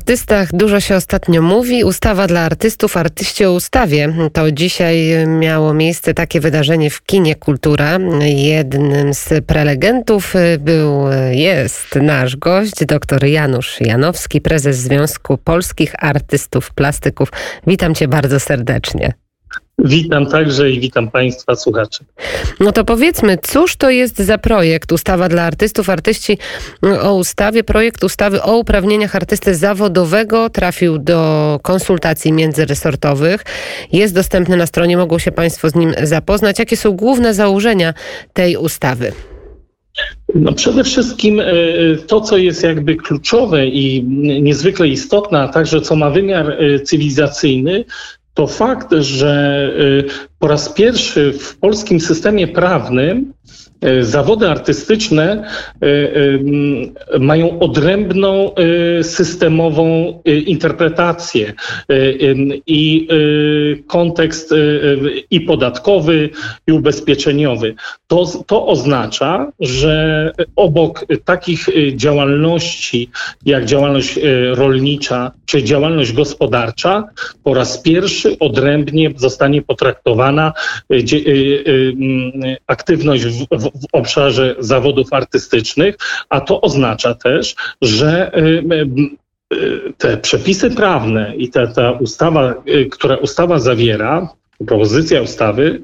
artystach 0.00 0.48
dużo 0.52 0.80
się 0.80 0.96
ostatnio 0.96 1.42
mówi. 1.42 1.84
Ustawa 1.84 2.26
dla 2.26 2.40
artystów, 2.40 2.96
artyści 2.96 3.44
o 3.44 3.52
ustawie. 3.52 4.14
To 4.32 4.52
dzisiaj 4.52 5.26
miało 5.26 5.74
miejsce 5.74 6.14
takie 6.14 6.40
wydarzenie 6.40 6.90
w 6.90 7.02
kinie 7.02 7.34
Kultura. 7.34 7.98
Jednym 8.20 9.14
z 9.14 9.44
prelegentów 9.46 10.34
był, 10.58 11.04
jest 11.30 11.96
nasz 11.96 12.36
gość, 12.36 12.84
dr 12.84 13.24
Janusz 13.24 13.80
Janowski, 13.80 14.40
prezes 14.40 14.76
Związku 14.76 15.38
Polskich 15.38 15.92
Artystów 15.98 16.74
Plastyków. 16.74 17.32
Witam 17.66 17.94
cię 17.94 18.08
bardzo 18.08 18.40
serdecznie. 18.40 19.12
Witam 19.84 20.26
także 20.26 20.70
i 20.70 20.80
witam 20.80 21.10
Państwa 21.10 21.56
słuchaczy. 21.56 22.04
No 22.60 22.72
to 22.72 22.84
powiedzmy, 22.84 23.38
cóż 23.42 23.76
to 23.76 23.90
jest 23.90 24.18
za 24.18 24.38
projekt 24.38 24.92
Ustawa 24.92 25.28
dla 25.28 25.42
Artystów? 25.42 25.90
Artyści 25.90 26.38
o 27.02 27.14
ustawie, 27.14 27.64
projekt 27.64 28.04
ustawy 28.04 28.42
o 28.42 28.56
uprawnieniach 28.56 29.16
artysty 29.16 29.54
zawodowego 29.54 30.50
trafił 30.50 30.98
do 30.98 31.60
konsultacji 31.62 32.32
międzyresortowych. 32.32 33.44
Jest 33.92 34.14
dostępny 34.14 34.56
na 34.56 34.66
stronie, 34.66 34.96
mogą 34.96 35.18
się 35.18 35.32
Państwo 35.32 35.70
z 35.70 35.74
nim 35.74 35.94
zapoznać. 36.02 36.58
Jakie 36.58 36.76
są 36.76 36.92
główne 36.92 37.34
założenia 37.34 37.94
tej 38.32 38.56
ustawy? 38.56 39.12
No 40.34 40.52
przede 40.52 40.84
wszystkim 40.84 41.40
e, 41.40 41.44
to, 42.06 42.20
co 42.20 42.36
jest 42.36 42.62
jakby 42.62 42.96
kluczowe 42.96 43.66
i 43.66 44.04
niezwykle 44.42 44.88
istotne, 44.88 45.40
a 45.40 45.48
także 45.48 45.80
co 45.80 45.96
ma 45.96 46.10
wymiar 46.10 46.50
e, 46.50 46.80
cywilizacyjny, 46.80 47.84
to 48.34 48.46
fakt, 48.46 48.92
że 48.92 49.64
y, 49.80 50.04
po 50.38 50.48
raz 50.48 50.68
pierwszy 50.68 51.32
w 51.32 51.56
polskim 51.56 52.00
systemie 52.00 52.48
prawnym 52.48 53.32
zawody 54.00 54.48
artystyczne 54.48 55.44
e, 55.82 55.86
e, 57.14 57.18
mają 57.18 57.58
odrębną 57.58 58.54
systemową 59.02 60.20
interpretację 60.46 61.52
i 62.66 63.08
kontekst 63.86 64.54
i 65.30 65.40
podatkowy, 65.40 66.30
i 66.66 66.72
ubezpieczeniowy. 66.72 67.74
To, 68.06 68.26
to 68.46 68.66
oznacza, 68.66 69.52
że 69.60 70.32
obok 70.56 71.06
takich 71.24 71.68
działalności 71.94 73.10
jak 73.46 73.64
działalność 73.64 74.18
rolnicza 74.52 75.32
czy 75.46 75.62
działalność 75.62 76.12
gospodarcza, 76.12 77.04
po 77.44 77.54
raz 77.54 77.82
pierwszy 77.82 78.38
odrębnie 78.38 79.10
zostanie 79.16 79.62
potraktowana 79.62 80.52
aktywność 82.66 83.24
w, 83.24 83.46
w 83.50 83.69
w 83.74 83.86
obszarze 83.92 84.56
zawodów 84.58 85.12
artystycznych, 85.12 85.96
a 86.28 86.40
to 86.40 86.60
oznacza 86.60 87.14
też, 87.14 87.54
że 87.82 88.38
y, 88.38 88.64
y, 89.54 89.92
te 89.98 90.16
przepisy 90.16 90.70
prawne 90.70 91.36
i 91.36 91.48
ta, 91.48 91.66
ta 91.66 91.90
ustawa, 91.92 92.54
y, 92.68 92.86
która 92.86 93.16
ustawa 93.16 93.58
zawiera, 93.58 94.28
propozycja 94.66 95.22
ustawy, 95.22 95.82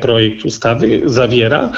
projekt 0.00 0.44
ustawy 0.44 1.00
zawiera, 1.04 1.72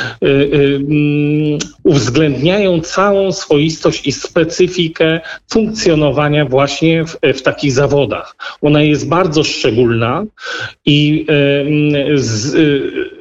uwzględniają 1.84 2.80
całą 2.80 3.32
swoistość 3.32 4.06
i 4.06 4.12
specyfikę 4.12 5.20
funkcjonowania 5.50 6.44
właśnie 6.44 7.04
w, 7.04 7.18
w 7.34 7.42
takich 7.42 7.72
zawodach. 7.72 8.36
Ona 8.62 8.82
jest 8.82 9.08
bardzo 9.08 9.44
szczególna 9.44 10.24
i 10.84 11.26
z, 12.14 12.56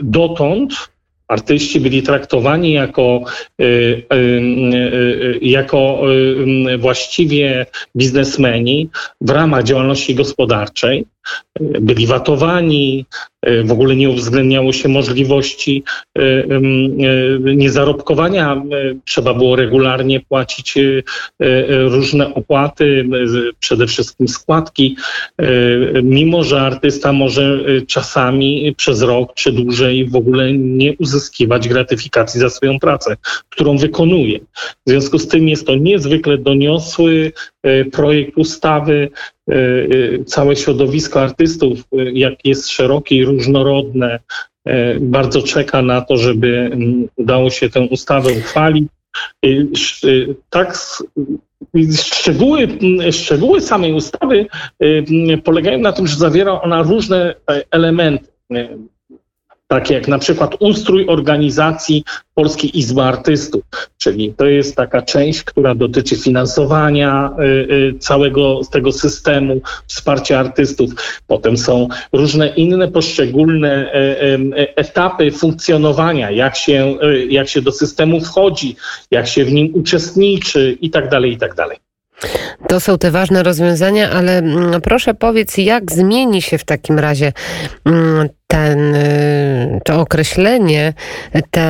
dotąd 0.01 0.90
artyści 1.31 1.79
byli 1.79 2.03
traktowani 2.03 2.71
jako, 2.73 3.23
y, 3.61 3.63
y, 3.63 4.15
y, 4.15 5.39
jako 5.41 6.01
właściwie 6.79 7.65
biznesmeni 7.95 8.89
w 9.21 9.29
ramach 9.29 9.63
działalności 9.63 10.15
gospodarczej 10.15 11.05
byli 11.59 12.07
watowani, 12.07 13.05
e, 13.41 13.63
w 13.63 13.71
ogóle 13.71 13.95
nie 13.95 14.09
uwzględniało 14.09 14.73
się 14.73 14.89
możliwości 14.89 15.83
e, 16.17 16.21
e, 16.21 16.59
niezarobkowania. 17.55 18.63
Trzeba 19.05 19.33
było 19.33 19.55
regularnie 19.55 20.19
płacić 20.19 20.75
różne 21.69 22.33
opłaty, 22.33 23.05
przede 23.59 23.87
wszystkim 23.87 24.27
składki, 24.27 24.95
mimo 26.03 26.43
że 26.43 26.61
artysta 26.61 27.13
może 27.13 27.59
czasami 27.87 28.75
przez 28.77 29.01
rok 29.01 29.33
czy 29.33 29.51
dłużej 29.51 30.05
w 30.05 30.15
ogóle 30.15 30.53
nie 30.53 30.93
uzyskiwać 30.97 31.67
gratyfikacji 31.67 32.39
za 32.39 32.49
swoją 32.49 32.79
pracę, 32.79 33.17
którą 33.49 33.77
wykonuje. 33.77 34.39
W 34.87 34.89
związku 34.89 35.19
z 35.19 35.27
tym 35.27 35.49
jest 35.49 35.67
to 35.67 35.75
niezwykle 35.75 36.37
doniosły 36.37 37.31
projekt 37.91 38.37
ustawy, 38.37 39.09
E, 39.51 39.55
e, 39.55 40.23
całe 40.25 40.55
środowisko 40.55 41.21
artystów, 41.21 41.79
e, 41.79 42.11
jak 42.11 42.45
jest 42.45 42.69
szerokie 42.69 43.15
i 43.15 43.25
różnorodne, 43.25 44.19
bardzo 44.99 45.41
czeka 45.41 45.81
na 45.81 46.01
to, 46.01 46.17
żeby 46.17 46.57
mm, 46.57 47.07
udało 47.15 47.49
się 47.49 47.69
tę 47.69 47.81
ustawę 47.81 48.29
uchwalić. 48.33 48.87
Tak, 50.49 50.77
szczegóły, 51.97 52.67
szczegóły 53.11 53.61
samej 53.61 53.93
ustawy 53.93 54.45
polegają 55.43 55.79
na 55.79 55.91
tym, 55.91 56.07
że 56.07 56.15
zawiera 56.15 56.61
ona 56.61 56.83
różne 56.83 57.35
elementy 57.71 58.27
takie 59.71 59.93
jak 59.93 60.07
na 60.07 60.19
przykład 60.19 60.55
ustrój 60.59 61.05
organizacji 61.07 62.03
Polskiej 62.35 62.79
Izby 62.79 63.01
Artystów, 63.01 63.61
czyli 63.97 64.33
to 64.33 64.45
jest 64.45 64.75
taka 64.75 65.01
część, 65.01 65.43
która 65.43 65.75
dotyczy 65.75 66.15
finansowania 66.15 67.31
y, 67.39 67.43
y, 67.73 67.99
całego 67.99 68.61
tego 68.71 68.91
systemu 68.91 69.61
wsparcia 69.87 70.39
artystów. 70.39 70.91
Potem 71.27 71.57
są 71.57 71.87
różne 72.13 72.47
inne 72.47 72.87
poszczególne 72.87 73.93
y, 74.57 74.75
etapy 74.75 75.31
funkcjonowania, 75.31 76.31
jak 76.31 76.55
się, 76.55 76.97
jak 77.29 77.49
się 77.49 77.61
do 77.61 77.71
systemu 77.71 78.21
wchodzi, 78.21 78.75
jak 79.11 79.27
się 79.27 79.45
w 79.45 79.51
nim 79.51 79.71
uczestniczy 79.73 80.77
i 80.81 80.89
tak 80.89 81.09
dalej, 81.09 81.31
i 81.31 81.37
tak 81.37 81.55
dalej. 81.55 81.90
To 82.67 82.79
są 82.79 82.97
te 82.97 83.11
ważne 83.11 83.43
rozwiązania, 83.43 84.09
ale 84.09 84.37
mm, 84.37 84.81
proszę 84.81 85.13
powiedz, 85.13 85.57
jak 85.57 85.91
zmieni 85.91 86.41
się 86.41 86.57
w 86.57 86.65
takim 86.65 86.99
razie 86.99 87.33
mm, 87.85 88.29
ten, 88.47 88.95
y, 88.95 89.79
to 89.85 89.99
określenie, 89.99 90.93
te, 91.51 91.67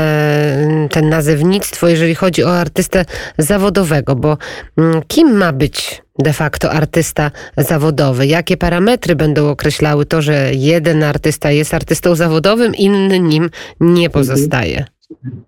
ten 0.91 1.09
nazewnictwo, 1.09 1.87
jeżeli 1.87 2.15
chodzi 2.15 2.43
o 2.43 2.57
artystę 2.59 3.05
zawodowego, 3.37 4.15
bo 4.15 4.37
mm, 4.77 5.01
kim 5.07 5.37
ma 5.37 5.53
być 5.53 6.01
de 6.19 6.33
facto 6.33 6.71
artysta 6.71 7.31
zawodowy? 7.57 8.27
Jakie 8.27 8.57
parametry 8.57 9.15
będą 9.15 9.49
określały 9.49 10.05
to, 10.05 10.21
że 10.21 10.51
jeden 10.53 11.03
artysta 11.03 11.51
jest 11.51 11.73
artystą 11.73 12.15
zawodowym, 12.15 12.75
inny 12.75 13.19
nim 13.19 13.49
nie 13.79 14.09
pozostaje? 14.09 14.85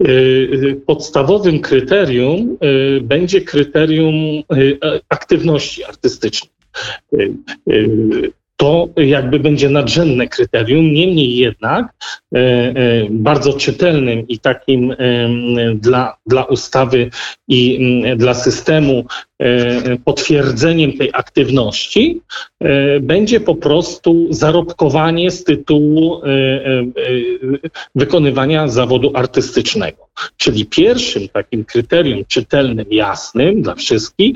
Y, 0.07 0.81
podstawowym 0.85 1.59
kryterium 1.59 2.57
y, 2.63 3.01
będzie 3.01 3.41
kryterium 3.41 4.15
y, 4.15 4.79
aktywności 5.09 5.83
artystycznej. 5.83 6.53
To 8.57 8.89
jakby 8.97 9.39
będzie 9.39 9.69
nadrzędne 9.69 10.27
kryterium, 10.27 10.93
niemniej 10.93 11.37
jednak 11.37 11.85
bardzo 13.09 13.53
czytelnym 13.53 14.27
i 14.27 14.39
takim 14.39 14.95
dla, 15.75 16.17
dla 16.25 16.43
ustawy 16.43 17.09
i 17.47 17.79
dla 18.17 18.33
systemu 18.33 19.05
potwierdzeniem 20.05 20.97
tej 20.97 21.09
aktywności 21.13 22.21
e, 22.59 22.99
będzie 22.99 23.39
po 23.39 23.55
prostu 23.55 24.27
zarobkowanie 24.29 25.31
z 25.31 25.43
tytułu 25.43 26.21
e, 26.23 26.29
wykonywania 27.95 28.67
zawodu 28.67 29.11
artystycznego. 29.13 30.07
Czyli 30.37 30.65
pierwszym 30.65 31.29
takim 31.29 31.65
kryterium 31.65 32.25
czytelnym, 32.27 32.85
jasnym 32.91 33.61
dla 33.61 33.75
wszystkich 33.75 34.35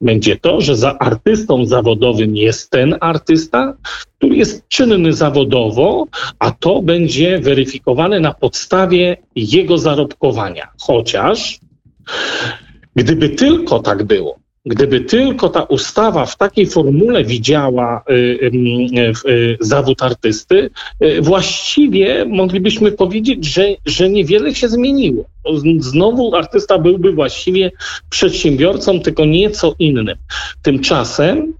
będzie 0.00 0.36
to, 0.36 0.60
że 0.60 0.76
za 0.76 0.98
artystą 0.98 1.66
zawodowym 1.66 2.36
jest 2.36 2.70
ten 2.70 2.96
artysta, 3.00 3.74
który 4.18 4.36
jest 4.36 4.68
czynny 4.68 5.12
zawodowo, 5.12 6.06
a 6.38 6.50
to 6.50 6.82
będzie 6.82 7.38
weryfikowane 7.38 8.20
na 8.20 8.34
podstawie 8.34 9.16
jego 9.36 9.78
zarobkowania. 9.78 10.68
Chociaż 10.80 11.58
Gdyby 12.96 13.28
tylko 13.28 13.78
tak 13.78 14.04
było, 14.04 14.38
Gdyby 14.66 15.00
tylko 15.00 15.48
ta 15.48 15.62
ustawa 15.62 16.26
w 16.26 16.36
takiej 16.36 16.66
formule 16.66 17.24
widziała 17.24 18.04
y, 18.10 18.12
y, 18.14 19.30
y, 19.30 19.56
zawód 19.60 20.02
artysty, 20.02 20.70
właściwie 21.20 22.24
moglibyśmy 22.24 22.92
powiedzieć, 22.92 23.44
że, 23.44 23.66
że 23.86 24.10
niewiele 24.10 24.54
się 24.54 24.68
zmieniło. 24.68 25.24
Znowu 25.78 26.36
artysta 26.36 26.78
byłby 26.78 27.12
właściwie 27.12 27.72
przedsiębiorcą, 28.10 29.00
tylko 29.00 29.24
nieco 29.24 29.74
innym. 29.78 30.16
Tymczasem 30.62 31.54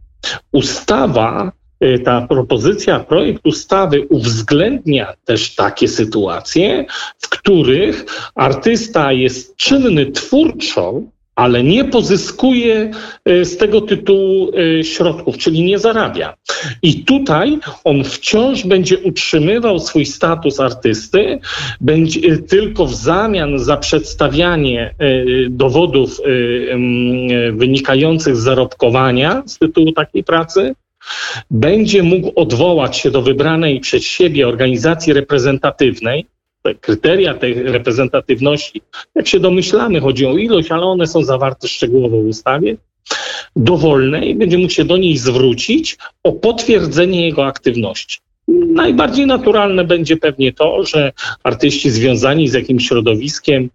ustawa 0.53 1.53
ta 2.05 2.27
propozycja, 2.27 3.01
projekt 3.01 3.47
ustawy 3.47 4.07
uwzględnia 4.09 5.15
też 5.25 5.55
takie 5.55 5.89
sytuacje, 5.89 6.85
w 7.19 7.29
których 7.29 8.07
artysta 8.35 9.13
jest 9.13 9.57
czynny 9.57 10.07
twórczo, 10.07 11.03
ale 11.37 11.63
nie 11.63 11.85
pozyskuje 11.85 12.91
e, 13.25 13.45
z 13.45 13.57
tego 13.57 13.81
tytułu 13.81 14.51
e, 14.51 14.85
środków, 14.85 15.39
czyli 15.39 15.65
nie 15.65 15.79
zarabia. 15.79 16.35
I 16.83 17.05
tutaj 17.05 17.59
on 17.85 18.05
wciąż 18.05 18.65
będzie 18.65 18.99
utrzymywał 18.99 19.79
swój 19.79 20.07
status 20.07 20.61
artysty, 20.61 21.39
będzie 21.81 22.39
tylko 22.39 22.87
w 22.87 22.95
zamian 22.95 23.59
za 23.59 23.77
przedstawianie 23.77 24.95
dowodów 25.51 26.21
wynikających 27.53 28.37
z 28.37 28.41
zarobkowania 28.41 29.43
z 29.47 29.59
tytułu 29.59 29.93
takiej 29.93 30.25
pracy, 30.25 30.75
będzie 31.51 32.03
mógł 32.03 32.33
odwołać 32.37 32.97
się 32.97 33.11
do 33.11 33.23
wybranej 33.23 33.81
przez 33.81 34.03
siebie 34.03 34.49
organizacji 34.49 35.13
reprezentatywnej, 35.13 36.27
te 36.67 36.75
kryteria 36.75 37.35
tej 37.35 37.63
reprezentatywności, 37.63 38.83
jak 39.15 39.29
się 39.29 39.41
domyślamy, 39.41 40.01
chodzi 40.01 40.27
o 40.27 40.37
ilość, 40.37 40.71
ale 40.71 40.83
one 40.83 41.07
są 41.07 41.25
zawarte 41.25 41.69
szczegółowo 41.69 42.21
w 42.23 42.27
ustawie, 42.27 42.77
dowolnej, 43.57 44.35
będzie 44.35 44.59
mógł 44.59 44.73
się 44.73 44.85
do 44.85 44.97
niej 44.97 45.17
zwrócić 45.17 45.97
o 46.23 46.33
potwierdzenie 46.33 47.27
jego 47.27 47.47
aktywności. 47.47 48.19
Najbardziej 48.69 49.27
naturalne 49.27 49.85
będzie 49.85 50.17
pewnie 50.17 50.53
to, 50.53 50.85
że 50.85 51.13
artyści 51.43 51.91
związani 51.91 52.49
z 52.49 52.53
jakimś 52.53 52.89
środowiskiem 52.89 53.71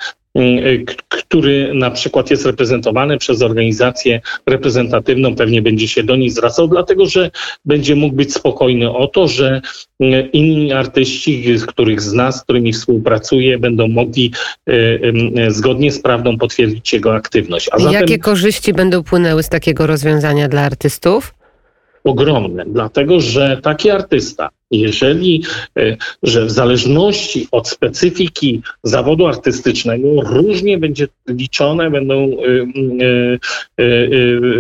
który 1.09 1.73
na 1.73 1.91
przykład 1.91 2.31
jest 2.31 2.45
reprezentowany 2.45 3.17
przez 3.17 3.41
organizację 3.41 4.21
reprezentatywną, 4.45 5.35
pewnie 5.35 5.61
będzie 5.61 5.87
się 5.87 6.03
do 6.03 6.15
niej 6.15 6.29
zwracał, 6.29 6.67
dlatego 6.67 7.05
że 7.05 7.31
będzie 7.65 7.95
mógł 7.95 8.15
być 8.15 8.33
spokojny 8.33 8.91
o 8.91 9.07
to, 9.07 9.27
że 9.27 9.61
y, 10.03 10.29
inni 10.33 10.73
artyści, 10.73 11.57
z 11.57 11.65
których 11.65 12.01
z 12.01 12.13
nas, 12.13 12.39
z 12.39 12.43
którymi 12.43 12.73
współpracuje, 12.73 13.59
będą 13.59 13.87
mogli 13.87 14.31
y, 14.69 15.13
zgodnie 15.49 15.91
z 15.91 16.01
prawdą 16.01 16.37
potwierdzić 16.37 16.93
jego 16.93 17.15
aktywność. 17.15 17.69
Zatem... 17.77 17.93
Jakie 17.93 18.19
korzyści 18.19 18.73
będą 18.73 19.03
płynęły 19.03 19.43
z 19.43 19.49
takiego 19.49 19.87
rozwiązania 19.87 20.47
dla 20.47 20.61
artystów? 20.61 21.33
ogromne, 22.03 22.65
dlatego 22.67 23.19
że 23.19 23.59
taki 23.63 23.89
artysta, 23.89 24.49
jeżeli, 24.71 25.43
e, 25.77 25.97
że 26.23 26.45
w 26.45 26.51
zależności 26.51 27.47
od 27.51 27.69
specyfiki 27.69 28.61
zawodu 28.83 29.27
artystycznego 29.27 30.07
różnie 30.21 30.77
będzie 30.77 31.07
liczone 31.27 31.91
będą 31.91 32.15
e, 32.15 32.57
e, 33.77 33.85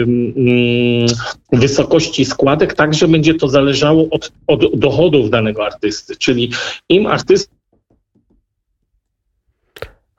mm, 0.05 1.07
wysokości 1.51 2.25
składek, 2.25 2.73
także 2.73 3.07
będzie 3.07 3.33
to 3.33 3.47
zależało 3.47 4.07
od, 4.11 4.31
od 4.47 4.79
dochodów 4.79 5.29
danego 5.29 5.65
artysty, 5.65 6.15
czyli 6.15 6.51
im 6.89 7.07
artysta 7.07 7.61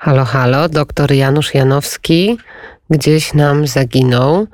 Halo, 0.02 0.24
halo, 0.24 0.68
doktor 0.68 1.12
Janusz 1.12 1.54
Janowski 1.54 2.36
gdzieś 2.92 3.34
nam 3.34 3.66
zaginął. 3.66 4.46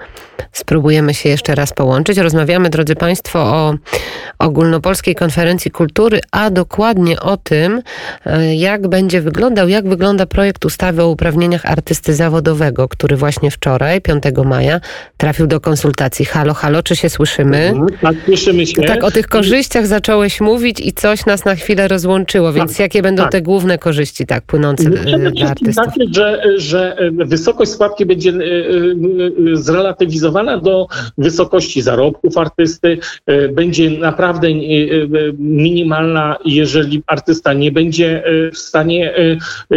Spróbujemy 0.53 1.15
się 1.15 1.29
jeszcze 1.29 1.55
raz 1.55 1.73
połączyć. 1.73 2.19
Rozmawiamy, 2.19 2.71
drodzy 2.71 2.95
Państwo, 2.95 3.39
o 3.39 3.75
ogólnopolskiej 4.39 5.15
konferencji 5.15 5.71
kultury, 5.71 6.21
a 6.31 6.51
dokładnie 6.51 7.21
o 7.21 7.37
tym, 7.37 7.83
e, 8.27 8.55
jak 8.55 8.89
będzie 8.89 9.21
wyglądał, 9.21 9.69
jak 9.69 9.89
wygląda 9.89 10.27
projekt 10.27 10.65
ustawy 10.65 11.03
o 11.03 11.09
uprawnieniach 11.09 11.67
artysty 11.67 12.15
zawodowego, 12.15 12.89
który 12.89 13.17
właśnie 13.17 13.51
wczoraj, 13.51 14.01
5 14.01 14.45
maja, 14.45 14.81
trafił 15.17 15.47
do 15.47 15.61
konsultacji. 15.61 16.25
Halo, 16.25 16.55
halo, 16.55 16.83
czy 16.83 16.97
się 16.97 17.11
słyszymy? 17.11 17.59
Mhm, 17.59 17.89
tak, 18.01 18.17
słyszymy 18.25 18.67
się. 18.67 18.83
Tak, 18.83 19.05
o 19.05 19.11
tych 19.11 19.29
korzyściach 19.29 19.87
zacząłeś 19.87 20.41
mówić 20.41 20.81
i 20.81 20.93
coś 20.93 21.27
nas 21.27 21.45
na 21.45 21.55
chwilę 21.55 21.89
rozłączyło, 21.89 22.53
więc 22.53 22.73
tak, 22.73 22.81
jakie 22.81 23.03
będą 23.03 23.23
tak. 23.23 23.33
te 23.33 23.43
główne 23.43 23.79
korzyści 23.79 24.27
tak 24.27 24.45
płynące 24.45 24.91
Przede 24.91 25.31
dla 25.31 25.49
artystów? 25.49 25.87
Takie, 25.87 26.05
że, 26.15 26.43
że 26.57 26.97
wysokość 27.13 27.71
składki 27.71 28.07
będzie 28.07 28.28
e, 28.29 28.33
e, 28.33 29.57
zrelatywizowana 29.57 30.59
do 30.59 30.87
wysokości 31.19 31.83
zarobków 31.83 32.39
artysty, 32.39 32.99
będzie 33.53 33.91
naprawdę 33.91 34.49
e, 34.49 34.53
e, 34.53 34.57
minimalna, 35.39 36.37
jeżeli 36.45 37.03
artysta 37.07 37.53
nie 37.53 37.73
będzie 37.73 38.25
e, 38.25 38.51
w 38.51 38.59
stanie 38.59 39.15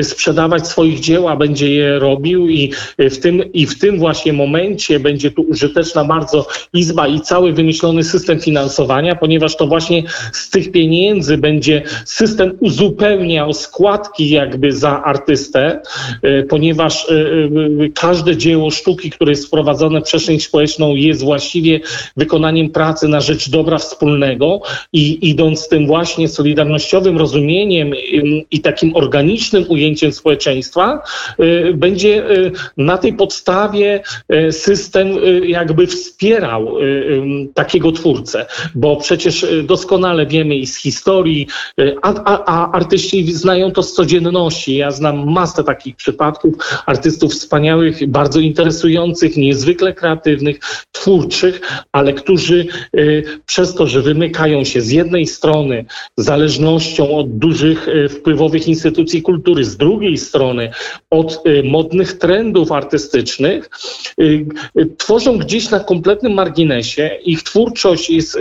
sprzedawać 0.01 0.67
swoich 0.67 0.99
dzieł, 0.99 1.27
a 1.27 1.35
będzie 1.35 1.73
je 1.73 1.99
robił 1.99 2.49
i 2.49 2.73
w 2.97 3.17
tym, 3.17 3.53
i 3.53 3.65
w 3.65 3.79
tym 3.79 3.99
właśnie 3.99 4.33
momencie 4.33 4.99
będzie 4.99 5.31
tu 5.31 5.41
użyteczna 5.41 6.05
bardzo 6.05 6.47
izba 6.73 7.07
i 7.07 7.21
cały 7.21 7.53
wymyślony 7.53 8.03
system 8.03 8.39
finansowania, 8.39 9.15
ponieważ 9.15 9.55
to 9.55 9.67
właśnie 9.67 10.03
z 10.33 10.49
tych 10.49 10.71
pieniędzy 10.71 11.37
będzie 11.37 11.81
system 12.05 12.57
uzupełniał 12.59 13.53
składki 13.53 14.29
jakby 14.29 14.71
za 14.71 15.03
artystę, 15.03 15.81
ponieważ 16.49 17.07
każde 17.95 18.37
dzieło 18.41 18.71
sztuki, 18.71 19.09
które 19.09 19.31
jest 19.31 19.47
wprowadzone 19.47 20.01
w 20.01 20.03
przestrzeń 20.03 20.39
społeczną 20.39 20.95
jest 20.95 21.23
właściwie 21.23 21.79
wykonaniem 22.17 22.69
pracy 22.69 23.07
na 23.07 23.21
rzecz 23.21 23.49
dobra 23.49 23.77
wspólnego 23.77 24.61
i 24.93 25.29
idąc 25.29 25.67
tym 25.67 25.87
właśnie 25.87 26.27
solidarnościowym 26.27 27.17
rozumieniem 27.17 27.93
i 28.51 28.59
takim 28.59 28.95
organicznym 28.95 29.65
ujęciem 29.69 30.11
społeczeństwa, 30.11 31.03
y, 31.39 31.73
będzie 31.73 32.31
y, 32.31 32.51
na 32.77 32.97
tej 32.97 33.13
podstawie 33.13 34.03
y, 34.47 34.51
system 34.51 35.07
jakby 35.43 35.87
wspierał 35.87 36.77
takiego 37.53 37.91
twórcę, 37.91 38.45
bo 38.75 38.95
przecież 38.95 39.45
doskonale 39.63 40.25
wiemy 40.25 40.55
i 40.55 40.67
z 40.67 40.77
historii, 40.77 41.47
a, 42.01 42.13
a, 42.23 42.45
a 42.45 42.71
artyści 42.71 43.33
znają 43.33 43.71
to 43.71 43.83
z 43.83 43.93
codzienności. 43.93 44.75
Ja 44.75 44.91
znam 44.91 45.31
masę 45.31 45.63
takich 45.63 45.95
przypadków 45.95 46.53
artystów 46.85 47.31
wspaniałych, 47.31 48.09
bardzo 48.21 48.39
interesujących, 48.39 49.37
niezwykle 49.37 49.93
kreatywnych, 49.93 50.59
twórczych, 50.91 51.61
ale 51.91 52.13
którzy 52.13 52.65
przez 53.45 53.75
to, 53.75 53.87
że 53.87 54.01
wymykają 54.01 54.63
się 54.63 54.81
z 54.81 54.91
jednej 54.91 55.27
strony 55.27 55.85
zależnością 56.17 57.17
od 57.17 57.37
dużych 57.37 57.87
e, 57.87 58.09
wpływowych 58.09 58.67
instytucji 58.67 59.21
kultury, 59.21 59.65
z 59.65 59.77
drugiej 59.77 60.17
strony 60.17 60.71
od 61.09 61.43
e, 61.45 61.63
modnych 61.63 62.17
trendów 62.17 62.71
artystycznych, 62.71 63.69
tworzą 64.97 65.37
gdzieś 65.37 65.69
na 65.69 65.79
kompletnym 65.79 66.33
marginesie. 66.33 67.09
Ich 67.25 67.43
twórczość 67.43 68.09
jest 68.09 68.37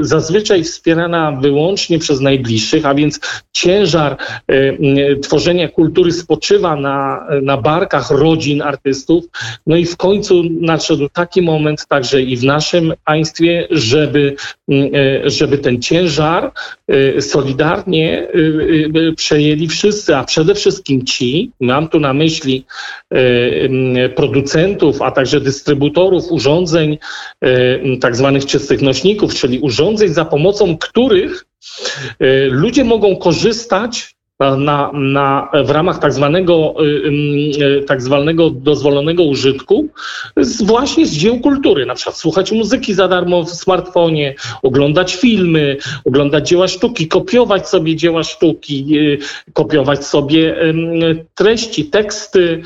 zazwyczaj 0.00 0.64
wspierana 0.64 1.32
wyłącznie 1.42 1.98
przez 1.98 2.20
najbliższych, 2.20 2.86
a 2.86 2.94
więc 2.94 3.20
ciężar 3.52 4.16
tworzenia 5.22 5.68
kultury 5.68 6.12
spoczywa 6.12 6.76
na, 6.76 7.26
na 7.42 7.56
barkach 7.56 8.10
rodzin 8.10 8.62
artystów. 8.78 9.24
No 9.66 9.76
i 9.76 9.84
w 9.84 9.96
końcu 9.96 10.42
nadszedł 10.60 11.08
taki 11.08 11.42
moment 11.42 11.86
także 11.88 12.22
i 12.22 12.36
w 12.36 12.44
naszym 12.44 12.94
państwie, 13.04 13.68
żeby 13.70 14.36
E, 14.70 15.30
żeby 15.30 15.58
ten 15.58 15.82
ciężar 15.82 16.52
e, 16.88 17.22
solidarnie 17.22 18.28
e, 19.08 19.12
przejęli 19.12 19.68
wszyscy, 19.68 20.16
a 20.16 20.24
przede 20.24 20.54
wszystkim 20.54 21.06
ci, 21.06 21.50
mam 21.60 21.88
tu 21.88 22.00
na 22.00 22.14
myśli 22.14 22.64
producentów, 24.16 25.02
a 25.02 25.10
także 25.10 25.40
dystrybutorów 25.40 26.32
urządzeń, 26.32 26.98
tak 28.00 28.16
zwanych 28.16 28.46
czystych 28.46 28.82
nośników, 28.82 29.34
czyli 29.34 29.58
urządzeń, 29.58 30.08
za 30.08 30.24
pomocą 30.24 30.78
których 30.78 31.44
ludzie 32.50 32.84
mogą 32.84 33.16
korzystać 33.16 34.14
na, 34.40 34.90
na, 34.92 35.48
w 35.64 35.70
ramach 35.70 35.98
tak 35.98 36.12
zwanego, 36.12 36.74
y, 36.80 37.62
y, 37.62 37.82
tak 37.82 38.02
zwanego 38.02 38.50
dozwolonego 38.50 39.22
użytku 39.22 39.88
z, 40.36 40.62
właśnie 40.62 41.06
z 41.06 41.12
dzieł 41.12 41.40
kultury. 41.40 41.86
Na 41.86 41.94
przykład 41.94 42.16
słuchać 42.16 42.52
muzyki 42.52 42.94
za 42.94 43.08
darmo 43.08 43.42
w 43.42 43.50
smartfonie, 43.50 44.34
oglądać 44.62 45.14
filmy, 45.14 45.76
oglądać 46.04 46.48
dzieła 46.48 46.68
sztuki, 46.68 47.08
kopiować 47.08 47.68
sobie 47.68 47.96
dzieła 47.96 48.24
sztuki, 48.24 48.98
y, 48.98 49.18
kopiować 49.52 50.06
sobie 50.06 50.56
treści, 51.34 51.84
teksty 51.84 52.62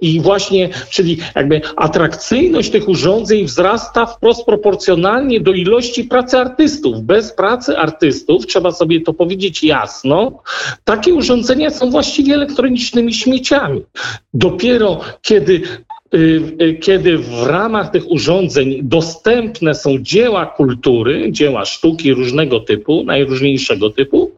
i 0.00 0.20
właśnie, 0.20 0.68
czyli 0.90 1.18
jakby 1.34 1.60
atrakcyjność 1.76 2.70
tych 2.70 2.88
urządzeń 2.88 3.44
wzrasta 3.44 4.06
wprost 4.06 4.46
proporcjonalnie 4.46 5.40
do 5.40 5.52
ilości 5.52 6.04
pracy 6.04 6.38
artystów. 6.38 7.02
Bez 7.02 7.32
pracy 7.32 7.78
artystów, 7.78 8.46
trzeba 8.46 8.72
sobie 8.72 9.00
to 9.00 9.12
powiedzieć 9.12 9.64
jasno, 9.64 10.42
takie 10.96 11.14
urządzenia 11.14 11.70
są 11.70 11.90
właściwie 11.90 12.34
elektronicznymi 12.34 13.14
śmieciami. 13.14 13.82
Dopiero 14.34 15.00
kiedy 15.22 15.62
y, 16.14 16.18
y, 16.62 16.74
kiedy 16.74 17.18
w 17.18 17.42
ramach 17.42 17.90
tych 17.90 18.10
urządzeń 18.10 18.80
dostępne 18.82 19.74
są 19.74 19.98
dzieła 19.98 20.46
kultury, 20.46 21.32
dzieła 21.32 21.64
sztuki 21.64 22.14
różnego 22.14 22.60
typu, 22.60 23.04
najróżniejszego 23.04 23.90
typu, 23.90 24.30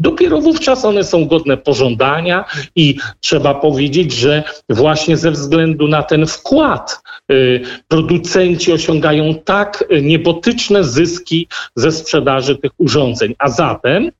dopiero 0.00 0.40
wówczas 0.40 0.84
one 0.84 1.04
są 1.04 1.26
godne 1.26 1.56
pożądania 1.56 2.44
i 2.76 2.96
trzeba 3.20 3.54
powiedzieć, 3.54 4.12
że 4.12 4.42
właśnie 4.68 5.16
ze 5.16 5.30
względu 5.30 5.88
na 5.88 6.02
ten 6.02 6.26
wkład 6.26 7.02
y, 7.30 7.60
producenci 7.88 8.72
osiągają 8.72 9.34
tak 9.44 9.84
niebotyczne 10.02 10.84
zyski 10.84 11.48
ze 11.76 11.92
sprzedaży 11.92 12.56
tych 12.56 12.72
urządzeń. 12.78 13.34
A 13.38 13.48
zatem 13.50 14.10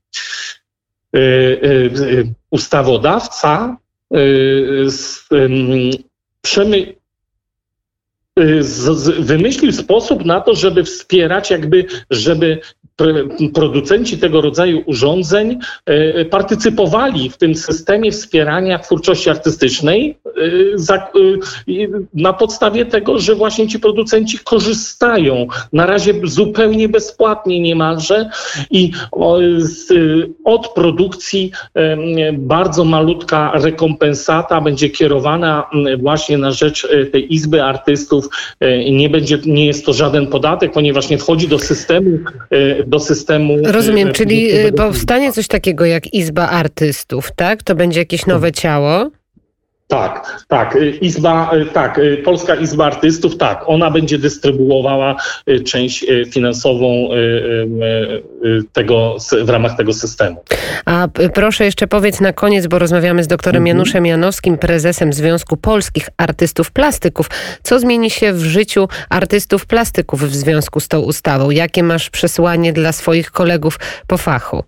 Y, 1.15 1.19
y, 1.19 2.33
ustawodawca 2.51 3.77
y, 4.15 4.87
wymyślił 9.19 9.71
sposób 9.71 10.25
na 10.25 10.41
to, 10.41 10.55
żeby 10.55 10.83
wspierać, 10.83 11.51
jakby, 11.51 11.85
żeby 12.09 12.59
producenci 13.53 14.17
tego 14.17 14.41
rodzaju 14.41 14.83
urządzeń 14.85 15.59
e, 15.85 16.25
partycypowali 16.25 17.29
w 17.29 17.37
tym 17.37 17.55
systemie 17.55 18.11
wspierania 18.11 18.79
twórczości 18.79 19.29
artystycznej 19.29 20.17
e, 20.25 20.93
e, 20.93 21.87
na 22.13 22.33
podstawie 22.33 22.85
tego, 22.85 23.19
że 23.19 23.35
właśnie 23.35 23.67
ci 23.67 23.79
producenci 23.79 24.39
korzystają 24.39 25.47
na 25.73 25.85
razie 25.85 26.13
zupełnie 26.23 26.89
bezpłatnie 26.89 27.59
niemalże 27.59 28.29
i 28.71 28.91
od 30.45 30.73
produkcji 30.73 31.51
bardzo 32.33 32.85
malutka 32.85 33.51
rekompensata 33.55 34.61
będzie 34.61 34.89
kierowana 34.89 35.69
właśnie 35.99 36.37
na 36.37 36.51
rzecz 36.51 36.87
tej 37.11 37.33
Izby 37.33 37.63
Artystów. 37.63 38.29
Nie, 38.91 39.09
będzie, 39.09 39.37
nie 39.45 39.65
jest 39.65 39.85
to 39.85 39.93
żaden 39.93 40.27
podatek, 40.27 40.71
ponieważ 40.71 41.09
nie 41.09 41.17
wchodzi 41.17 41.47
do 41.47 41.59
systemu 41.59 42.19
do 42.87 42.99
systemu. 42.99 43.57
Rozumiem, 43.63 44.07
e, 44.07 44.11
czyli 44.11 44.51
e, 44.51 44.71
powstanie 44.71 45.33
coś 45.33 45.47
takiego 45.47 45.85
jak 45.85 46.13
Izba 46.13 46.49
Artystów, 46.49 47.31
tak? 47.35 47.63
To 47.63 47.75
będzie 47.75 47.99
jakieś 47.99 48.25
nowe 48.25 48.51
ciało? 48.51 49.11
Tak, 49.93 50.45
tak. 50.47 50.75
Y, 50.75 50.89
Izba, 51.01 51.51
y, 51.53 51.65
tak, 51.65 51.97
y, 51.97 52.17
Polska 52.25 52.55
Izba 52.55 52.85
Artystów, 52.85 53.37
tak, 53.37 53.63
ona 53.65 53.91
będzie 53.91 54.17
dystrybuowała 54.17 55.15
część 55.65 56.05
finansową 56.31 57.09
tego, 58.73 59.15
w 59.43 59.49
ramach 59.49 59.77
tego 59.77 59.93
systemu. 59.93 60.43
A 60.85 61.07
proszę 61.33 61.65
jeszcze 61.65 61.87
powiedz 61.87 62.21
na 62.21 62.33
koniec, 62.33 62.67
bo 62.67 62.79
rozmawiamy 62.79 63.23
z 63.23 63.27
doktorem 63.27 63.63
mhm. 63.63 63.67
Januszem 63.77 64.05
Janowskim, 64.05 64.57
prezesem 64.57 65.13
Związku 65.13 65.57
Polskich 65.57 66.09
Artystów 66.17 66.71
Plastyków. 66.71 67.29
Co 67.63 67.79
zmieni 67.79 68.09
się 68.09 68.33
w 68.33 68.43
życiu 68.43 68.87
artystów 69.09 69.65
plastyków 69.65 70.21
w 70.21 70.35
związku 70.35 70.79
z 70.79 70.87
tą 70.87 70.99
ustawą? 70.99 71.49
Jakie 71.49 71.83
masz 71.83 72.09
przesłanie 72.09 72.73
dla 72.73 72.91
swoich 72.91 73.31
kolegów 73.31 73.79
po 74.07 74.17
fachu? 74.17 74.63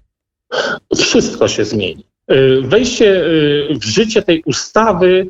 Wszystko 0.96 1.48
się 1.48 1.66
zmieni. 1.66 2.15
Y, 2.32 2.62
wejście 2.62 3.26
y, 3.26 3.68
w 3.82 3.84
życie 3.84 4.22
tej 4.22 4.44
ustawy 4.46 5.28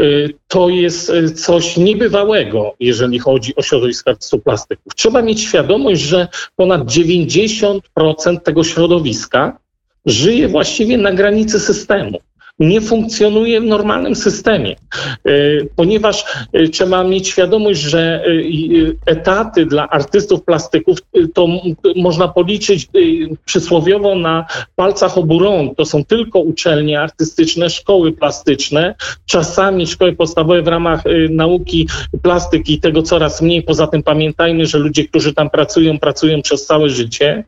y, 0.00 0.34
to 0.48 0.68
jest 0.68 1.12
coś 1.34 1.76
niebywałego, 1.76 2.74
jeżeli 2.80 3.18
chodzi 3.18 3.56
o 3.56 3.62
środowisko 3.62 4.10
artystów 4.10 4.42
plastyków. 4.42 4.94
Trzeba 4.94 5.22
mieć 5.22 5.40
świadomość, 5.40 6.00
że 6.00 6.28
ponad 6.56 6.82
90% 6.82 7.80
tego 8.44 8.64
środowiska 8.64 9.58
żyje 10.06 10.48
właściwie 10.48 10.98
na 10.98 11.12
granicy 11.12 11.60
systemu 11.60 12.18
nie 12.60 12.80
funkcjonuje 12.80 13.60
w 13.60 13.64
normalnym 13.64 14.14
systemie, 14.16 14.76
e, 15.26 15.32
ponieważ 15.76 16.24
e, 16.52 16.68
trzeba 16.68 17.04
mieć 17.04 17.28
świadomość, 17.28 17.80
że 17.80 18.24
e, 18.26 19.12
etaty 19.12 19.66
dla 19.66 19.88
artystów 19.88 20.44
plastyków 20.44 20.98
to 21.34 21.46
można 21.96 22.28
policzyć 22.28 22.88
przysłowiowo 23.44 24.14
na 24.14 24.46
palcach 24.76 25.18
obu 25.18 25.38
rąk. 25.38 25.76
To 25.76 25.84
są 25.84 26.04
tylko 26.04 26.38
uczelnie 26.38 27.00
artystyczne, 27.00 27.70
szkoły 27.70 28.12
plastyczne, 28.12 28.94
czasami 29.26 29.86
szkoły 29.86 30.12
podstawowe 30.12 30.62
w 30.62 30.68
ramach 30.68 31.02
nauki 31.30 31.88
plastyki, 32.22 32.80
tego 32.80 33.02
coraz 33.02 33.42
mniej. 33.42 33.62
Poza 33.62 33.86
tym 33.86 34.02
pamiętajmy, 34.02 34.66
że 34.66 34.78
ludzie, 34.78 35.04
którzy 35.04 35.34
tam 35.34 35.50
pracują, 35.50 35.98
pracują 35.98 36.42
przez 36.42 36.66
całe 36.66 36.88
życie, 36.88 37.44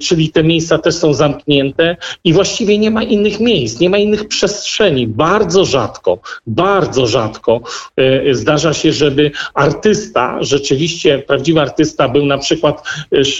czyli 0.00 0.30
te 0.30 0.44
miejsca 0.44 0.78
też 0.78 0.94
są 0.94 1.14
zamknięte 1.14 1.96
i 2.24 2.32
właściwie 2.32 2.78
nie 2.78 2.90
ma 2.90 3.02
innych 3.02 3.40
miejsc, 3.40 3.80
nie 3.80 3.90
ma 3.90 3.98
innych 3.98 4.28
przestrzeni. 4.40 5.06
Bardzo 5.06 5.64
rzadko, 5.64 6.18
bardzo 6.46 7.06
rzadko 7.06 7.60
e, 7.96 8.34
zdarza 8.34 8.74
się, 8.74 8.92
żeby 8.92 9.30
artysta, 9.54 10.38
rzeczywiście 10.40 11.18
prawdziwy 11.18 11.60
artysta 11.60 12.08
był 12.08 12.26
na 12.26 12.38
przykład 12.38 12.82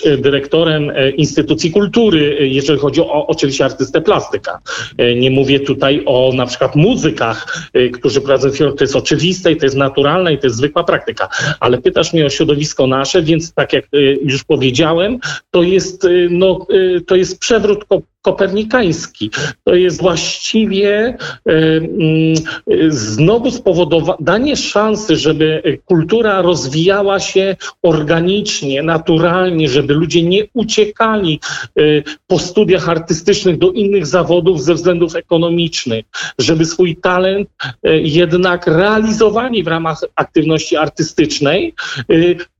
e, 0.05 0.17
dyrektorem 0.17 0.91
e, 0.91 1.11
instytucji 1.11 1.71
kultury, 1.71 2.49
jeżeli 2.51 2.79
chodzi 2.79 3.01
o 3.01 3.27
oczywiście 3.27 3.65
artystę 3.65 4.01
plastyka. 4.01 4.59
Nie 5.17 5.31
mówię 5.31 5.61
tutaj 5.61 6.03
o 6.07 6.33
na 6.35 6.47
przykład 6.47 6.77
muzykach, 6.77 7.71
którzy 7.93 8.21
prowadzą 8.21 8.51
film, 8.51 8.77
to 8.77 8.85
jest 8.85 8.97
oczywiste 8.97 9.53
i 9.53 9.57
to 9.57 9.67
jest 9.67 9.77
naturalne 9.77 10.33
i 10.33 10.39
to 10.39 10.47
jest 10.47 10.57
zwykła 10.57 10.85
praktyka. 10.85 11.29
Ale 11.61 11.79
pytasz 11.79 12.13
mnie 12.13 12.27
o 12.27 12.31
środowisko 12.31 12.87
nasze, 12.87 13.23
więc 13.23 13.53
tak 13.55 13.73
jak 13.73 13.85
już 14.23 14.45
powiedziałem, 14.45 15.19
to 15.51 15.63
jest, 15.63 16.07
no, 16.31 16.67
to 17.07 17.17
jest 17.17 17.39
przewrót 17.39 17.85
kopernikański. 18.23 19.31
To 19.65 19.75
jest 19.75 20.01
właściwie 20.01 20.99
e, 20.99 21.17
mm, 21.47 22.35
znowu 22.89 23.51
spowodowanie 23.51 24.57
szansy, 24.57 25.17
żeby 25.17 25.79
kultura 25.85 26.43
rozwijała 26.43 27.21
się 27.21 27.57
organicznie, 27.83 28.83
naturalnie, 28.83 29.69
żeby 29.69 29.95
ludzie 29.95 30.23
nie 30.23 30.45
uciekali 30.55 31.41
e, 31.77 31.83
po 32.27 32.39
studiach 32.39 32.89
artystycznych 32.89 33.59
do 33.59 33.73
innych 33.73 34.07
zawodów 34.07 34.63
ze 34.63 34.75
względów 34.75 35.15
ekonomicznych, 35.17 36.05
żeby 36.39 36.65
swój 36.65 36.97
talent 36.97 37.49
e, 37.83 37.99
jednak 37.99 38.67
realizowali 38.67 39.63
w 39.63 39.67
ramach 39.67 40.01
aktywności 40.15 40.77
artystycznej, 40.77 41.75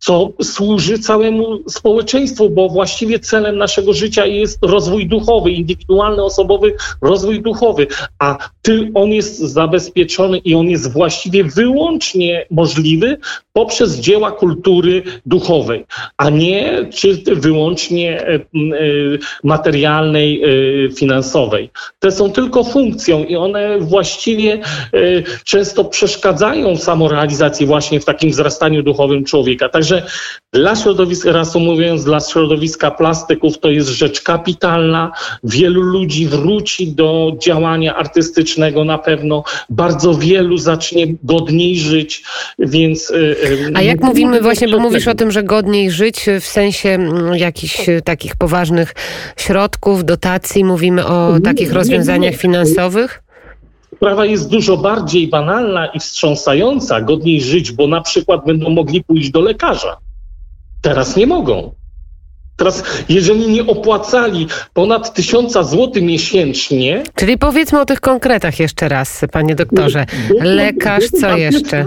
co 0.01 0.33
służy 0.43 0.99
całemu 0.99 1.59
społeczeństwu, 1.69 2.51
bo 2.51 2.69
właściwie 2.69 3.19
celem 3.19 3.57
naszego 3.57 3.93
życia 3.93 4.27
jest 4.27 4.59
rozwój 4.63 5.07
duchowy 5.07 5.51
indywidualny, 5.51 6.25
osobowy 6.25 6.75
rozwój 7.03 7.43
duchowy, 7.43 7.87
a 8.19 8.39
ty, 8.63 8.91
on 8.95 9.09
jest 9.09 9.39
zabezpieczony 9.39 10.39
i 10.39 10.55
on 10.55 10.67
jest 10.67 10.93
właściwie 10.93 11.45
wyłącznie 11.45 12.47
możliwy 12.51 13.19
poprzez 13.53 13.99
dzieła 13.99 14.33
kultury 14.33 15.03
duchowej, 15.27 15.87
a 16.17 16.31
nie 16.31 16.89
czy 16.95 17.23
wyłącznie 17.27 18.21
e, 18.21 18.35
e, 18.35 18.41
materialnej, 19.45 20.43
e, 20.43 20.93
finansowej. 20.93 21.71
Te 21.99 22.11
są 22.11 22.31
tylko 22.31 22.65
funkcją 22.65 23.25
i 23.25 23.37
one 23.37 23.79
właściwie 23.79 24.61
często 25.45 25.85
przeszkadzają 25.85 26.77
samorealizacji 26.77 27.67
właśnie 27.67 28.01
w 28.01 28.05
takim 28.05 28.31
wzrastaniu 28.31 28.83
duchowym 28.83 29.25
człowieka. 29.25 29.69
Także 29.69 29.90
dla 30.53 30.77
środowiska, 30.77 31.33
reasumując, 31.33 32.05
dla 32.05 32.21
środowiska 32.21 32.91
plastyków 32.91 33.59
to 33.59 33.71
jest 33.71 33.89
rzecz 33.89 34.21
kapitalna. 34.21 35.13
Wielu 35.45 35.81
ludzi 35.83 36.27
wróci 36.27 36.93
do 36.93 37.33
działania 37.39 37.97
artystycznego 37.97 38.85
na 38.85 38.99
pewno. 38.99 39.45
Bardzo 39.71 40.15
wielu 40.15 40.59
zacznie 40.59 41.07
godniej 41.23 41.79
żyć, 41.79 42.23
więc 42.59 43.13
a 43.75 43.83
jak 43.83 44.01
mówimy 44.01 44.41
właśnie, 44.41 44.69
bo 44.69 44.79
mówisz 44.79 45.09
o 45.09 45.15
tym, 45.15 45.31
że 45.31 45.43
godniej 45.43 45.91
żyć 45.91 46.27
w 46.41 46.47
sensie 46.47 46.89
mm, 46.89 47.37
jakichś 47.37 47.87
takich 48.05 48.37
poważnych 48.37 48.95
środków, 49.37 50.05
dotacji, 50.05 50.65
mówimy 50.65 51.07
o 51.07 51.41
takich 51.45 51.73
rozwiązaniach 51.73 52.35
finansowych? 52.35 53.23
Sprawa 53.97 54.25
jest 54.25 54.51
dużo 54.51 54.77
bardziej 54.77 55.29
banalna 55.29 55.87
i 55.87 56.01
wstrząsająca, 56.01 57.01
godniej 57.01 57.41
żyć, 57.41 57.73
bo 57.73 57.87
na 57.87 58.01
przykład 58.01 58.47
będą 58.47 58.71
mogli 58.71 59.05
pójść 59.05 59.31
do 59.31 59.41
lekarza. 59.41 59.97
Teraz 60.83 61.17
nie 61.17 61.27
mogą. 61.27 61.80
Teraz, 62.61 62.85
jeżeli 63.09 63.49
nie 63.49 63.67
opłacali 63.67 64.47
ponad 64.75 65.15
tysiąca 65.15 65.63
złotych 65.63 66.03
miesięcznie. 66.03 67.03
Czyli 67.15 67.39
powiedzmy 67.39 67.81
o 67.81 67.85
tych 67.85 68.01
konkretach 68.01 68.61
jeszcze 68.61 68.89
raz, 68.89 69.21
panie 69.33 69.55
doktorze. 69.55 70.07
Lekarz, 70.41 71.05
co 71.21 71.37
jeszcze? 71.37 71.87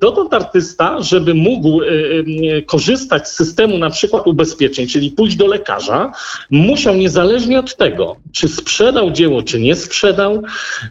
dotąd 0.00 0.34
artysta, 0.34 1.02
żeby 1.02 1.34
mógł 1.34 1.82
e, 1.82 1.86
e, 1.86 2.62
korzystać 2.62 3.28
z 3.28 3.36
systemu 3.36 3.78
na 3.78 3.90
przykład 3.90 4.26
ubezpieczeń, 4.26 4.86
czyli 4.86 5.10
pójść 5.10 5.36
do 5.36 5.46
lekarza, 5.46 6.12
musiał 6.50 6.94
niezależnie 6.94 7.58
od 7.58 7.76
tego, 7.76 8.16
czy 8.32 8.48
sprzedał 8.48 9.10
dzieło, 9.10 9.42
czy 9.42 9.60
nie 9.60 9.74
sprzedał, 9.74 10.42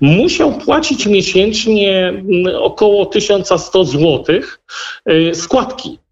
musiał 0.02 0.54
płacić 0.54 1.06
miesięcznie 1.06 2.14
około 2.60 3.06
1100 3.06 3.86
zł 3.86 4.26
e, 5.06 5.36
składki. 5.36 6.05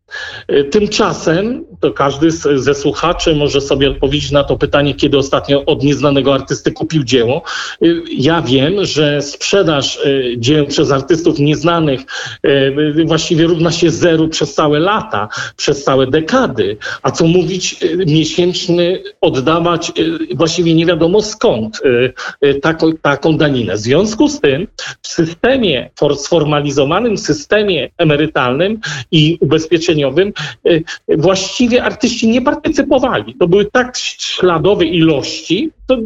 E, 0.48 0.63
tymczasem, 0.63 1.65
to 1.79 1.91
każdy 1.91 2.32
ze 2.55 2.75
słuchaczy 2.75 3.36
może 3.36 3.62
sobie 3.62 3.89
odpowiedzieć 3.89 4.32
na 4.32 4.43
to 4.43 4.58
pytanie, 4.58 4.93
kiedy 4.93 5.17
ostatnio 5.17 5.65
od 5.65 5.84
nieznanego 5.84 6.34
artysty 6.34 6.72
kupił 6.72 7.03
dzieło. 7.03 7.41
E, 7.82 7.86
ja 8.17 8.41
wiem, 8.41 8.86
że 8.86 9.22
sprzedaż 9.22 9.98
e, 9.98 10.38
dzieł 10.38 10.65
przez 10.65 10.91
artystów 10.91 11.39
nieznanych 11.39 12.01
właściwie 13.05 13.48
równa 13.48 13.72
się 13.72 13.91
zeru 13.91 14.27
przez 14.27 14.53
całe 14.53 14.79
lata, 14.79 15.29
przez 15.58 15.84
całe 15.84 16.08
dekady. 16.08 16.77
A 17.01 17.12
co 17.12 17.27
mówić, 17.27 17.75
miesięczny 18.08 19.03
oddawać 19.22 19.91
właściwie 20.36 20.74
nie 20.74 20.86
wiadomo 20.86 21.22
skąd 21.22 21.82
taką, 22.62 22.93
taką 22.98 23.38
daninę. 23.38 23.75
W 23.75 23.79
związku 23.79 24.29
z 24.29 24.39
tym 24.39 24.67
w 25.01 25.08
systemie, 25.08 25.89
sformalizowanym 26.15 27.17
systemie 27.17 27.89
emerytalnym 27.98 28.79
i 29.12 29.38
ubezpieczeniowym 29.41 30.03
y, 30.68 30.84
właściwie 31.18 31.84
artyści 31.84 32.28
nie 32.28 32.42
partycypowali. 32.42 33.36
To 33.40 33.48
były 33.48 33.66
tak 33.66 33.98
śladowe 33.98 34.86
ilości, 34.86 35.70
to 35.88 35.98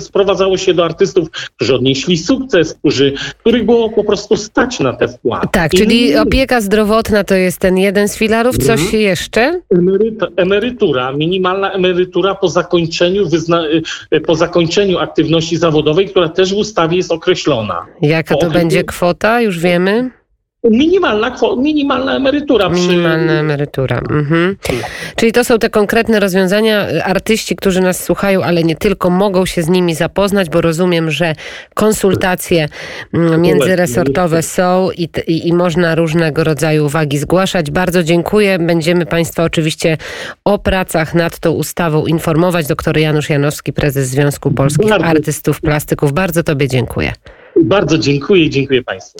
sprowadzało 0.00 0.56
się 0.56 0.74
do 0.74 0.84
artystów, 0.84 1.30
którzy 1.30 1.74
odnieśli 1.74 2.18
sukces, 2.18 2.74
którzy, 2.74 3.12
których 3.38 3.64
było 3.64 3.90
po 3.90 4.04
prostu 4.04 4.36
stać 4.36 4.80
na 4.80 4.92
te 4.92 5.08
wkłady. 5.08 5.46
Tak, 5.52 5.70
czyli 5.70 6.16
opieka 6.16 6.60
zdrowotna 6.60 7.24
to 7.24 7.34
jest 7.34 7.58
ten 7.58 7.78
jeden 7.78 8.08
z 8.08 8.16
filarów. 8.16 8.58
Coś 8.58 8.80
Mhm. 8.80 9.02
jeszcze? 9.02 9.60
Emeryta, 9.70 10.26
emerytura, 10.36 11.12
minimalna 11.12 11.72
emerytura 11.72 12.34
po 12.34 12.48
zakończeniu, 12.48 13.28
wyzna, 13.28 13.64
y, 14.14 14.20
po 14.20 14.34
zakończeniu 14.34 14.98
aktywności 14.98 15.56
zawodowej, 15.56 16.08
która 16.08 16.28
też 16.28 16.54
w 16.54 16.56
ustawie 16.56 16.96
jest 16.96 17.12
określona. 17.12 17.86
Jaka 18.02 18.36
to 18.36 18.50
będzie 18.50 18.84
kwota? 18.84 19.40
Już 19.40 19.58
wiemy? 19.58 20.10
Minimalna, 20.70 21.36
minimalna 21.56 22.16
emerytura. 22.16 22.70
przy- 22.70 22.88
Minimalna 22.88 23.32
emerytura. 23.32 23.98
Mhm. 24.10 24.56
Czyli 25.16 25.32
to 25.32 25.44
są 25.44 25.58
te 25.58 25.70
konkretne 25.70 26.20
rozwiązania. 26.20 26.86
Artyści, 27.04 27.56
którzy 27.56 27.80
nas 27.80 28.04
słuchają, 28.04 28.42
ale 28.42 28.64
nie 28.64 28.76
tylko, 28.76 29.10
mogą 29.10 29.46
się 29.46 29.62
z 29.62 29.68
nimi 29.68 29.94
zapoznać, 29.94 30.50
bo 30.50 30.60
rozumiem, 30.60 31.10
że 31.10 31.34
konsultacje 31.74 32.68
mm, 33.14 33.40
międzyresortowe 33.42 34.42
są 34.42 34.90
i, 34.90 35.08
i, 35.26 35.48
i 35.48 35.52
można 35.52 35.94
różnego 35.94 36.44
rodzaju 36.44 36.84
uwagi 36.86 37.18
zgłaszać. 37.18 37.70
Bardzo 37.70 38.02
dziękuję. 38.02 38.58
Będziemy 38.58 39.06
Państwa 39.06 39.44
oczywiście 39.44 39.96
o 40.44 40.58
pracach 40.58 41.14
nad 41.14 41.38
tą 41.38 41.50
ustawą 41.50 42.06
informować. 42.06 42.66
Doktor 42.66 42.98
Janusz 42.98 43.30
Janowski, 43.30 43.72
prezes 43.72 44.08
Związku 44.08 44.50
Polskich. 44.50 44.92
Artystów 44.92 45.60
Plastyków. 45.60 46.12
Bardzo 46.12 46.42
Tobie 46.42 46.68
dziękuję. 46.68 47.12
Bardzo 47.62 47.98
dziękuję 47.98 48.44
i 48.44 48.50
dziękuję 48.50 48.82
Państwu. 48.82 49.14